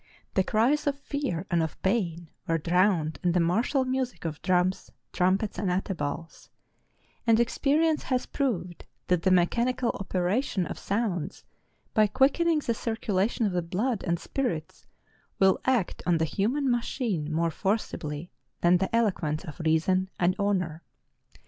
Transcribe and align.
The 0.33 0.43
cries 0.43 0.87
of 0.87 0.97
fear 0.99 1.45
and 1.51 1.61
of 1.61 1.79
pain 1.83 2.31
were 2.47 2.57
drowned 2.57 3.19
in 3.23 3.33
the 3.33 3.39
martial 3.39 3.85
music 3.85 4.25
of 4.25 4.41
drums, 4.41 4.89
trumpets, 5.13 5.59
and 5.59 5.69
atabals; 5.69 6.49
and 7.27 7.39
experience 7.39 8.01
has 8.01 8.25
proved 8.25 8.83
that 9.09 9.21
the 9.21 9.29
mechanical 9.29 9.91
operation 9.91 10.65
of 10.65 10.79
sounds, 10.79 11.43
by 11.93 12.07
quickening 12.07 12.57
the 12.65 12.73
circulation 12.73 13.45
of 13.45 13.51
the 13.51 13.61
blood 13.61 14.03
and 14.03 14.19
spirits, 14.19 14.87
will 15.37 15.59
act 15.65 16.01
on 16.07 16.17
the 16.17 16.25
human 16.25 16.71
machine 16.71 17.31
more 17.31 17.51
forcibly 17.51 18.31
than 18.61 18.77
the 18.77 18.89
eloquence 18.95 19.43
of 19.45 19.59
reason 19.59 20.09
and 20.19 20.35
honor. 20.39 20.81